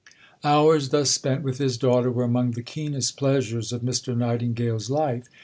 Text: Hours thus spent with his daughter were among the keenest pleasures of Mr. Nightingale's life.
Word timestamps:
Hours 0.43 0.89
thus 0.89 1.11
spent 1.11 1.43
with 1.43 1.59
his 1.59 1.77
daughter 1.77 2.09
were 2.09 2.23
among 2.23 2.53
the 2.53 2.63
keenest 2.63 3.17
pleasures 3.17 3.71
of 3.71 3.83
Mr. 3.83 4.17
Nightingale's 4.17 4.89
life. 4.89 5.27